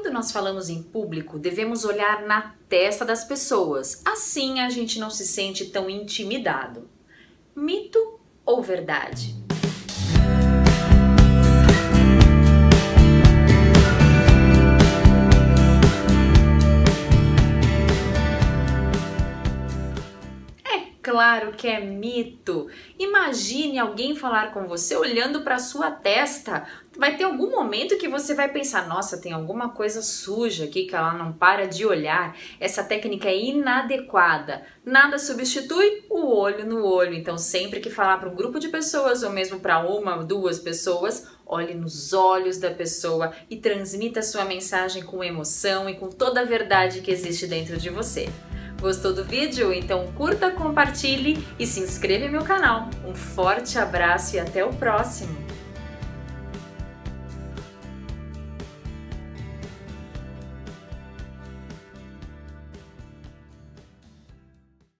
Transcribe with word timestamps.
Quando 0.00 0.12
nós 0.12 0.30
falamos 0.30 0.68
em 0.68 0.80
público, 0.80 1.40
devemos 1.40 1.84
olhar 1.84 2.22
na 2.22 2.54
testa 2.68 3.04
das 3.04 3.24
pessoas, 3.24 4.00
assim 4.04 4.60
a 4.60 4.70
gente 4.70 5.00
não 5.00 5.10
se 5.10 5.26
sente 5.26 5.66
tão 5.66 5.90
intimidado. 5.90 6.88
Mito 7.52 8.20
ou 8.46 8.62
verdade? 8.62 9.34
Claro 21.08 21.52
que 21.52 21.66
é 21.66 21.80
mito. 21.80 22.68
Imagine 22.98 23.78
alguém 23.78 24.14
falar 24.14 24.52
com 24.52 24.66
você 24.66 24.94
olhando 24.94 25.40
para 25.40 25.58
sua 25.58 25.90
testa. 25.90 26.66
Vai 26.98 27.16
ter 27.16 27.24
algum 27.24 27.50
momento 27.50 27.96
que 27.96 28.08
você 28.08 28.34
vai 28.34 28.50
pensar: 28.50 28.86
nossa, 28.86 29.18
tem 29.18 29.32
alguma 29.32 29.70
coisa 29.70 30.02
suja 30.02 30.64
aqui 30.64 30.84
que 30.84 30.94
ela 30.94 31.14
não 31.14 31.32
para 31.32 31.66
de 31.66 31.86
olhar. 31.86 32.36
Essa 32.60 32.84
técnica 32.84 33.28
é 33.28 33.38
inadequada. 33.38 34.62
Nada 34.84 35.18
substitui 35.18 36.04
o 36.10 36.26
olho 36.26 36.66
no 36.66 36.84
olho. 36.84 37.14
Então, 37.14 37.38
sempre 37.38 37.80
que 37.80 37.88
falar 37.88 38.18
para 38.18 38.28
um 38.28 38.34
grupo 38.34 38.58
de 38.58 38.68
pessoas 38.68 39.22
ou 39.22 39.30
mesmo 39.30 39.60
para 39.60 39.78
uma 39.78 40.16
ou 40.16 40.24
duas 40.24 40.58
pessoas, 40.58 41.26
olhe 41.46 41.72
nos 41.72 42.12
olhos 42.12 42.58
da 42.58 42.70
pessoa 42.70 43.32
e 43.48 43.56
transmita 43.56 44.20
sua 44.20 44.44
mensagem 44.44 45.02
com 45.02 45.24
emoção 45.24 45.88
e 45.88 45.94
com 45.94 46.10
toda 46.10 46.42
a 46.42 46.44
verdade 46.44 47.00
que 47.00 47.10
existe 47.10 47.46
dentro 47.46 47.78
de 47.78 47.88
você. 47.88 48.28
Gostou 48.80 49.12
do 49.12 49.24
vídeo? 49.24 49.72
Então 49.72 50.06
curta, 50.14 50.50
compartilhe 50.50 51.44
e 51.58 51.66
se 51.66 51.80
inscreva 51.80 52.26
no 52.26 52.32
meu 52.32 52.44
canal. 52.44 52.88
Um 53.04 53.14
forte 53.14 53.78
abraço 53.78 54.36
e 54.36 54.38
até 54.38 54.64
o 54.64 54.72
próximo! 54.72 55.47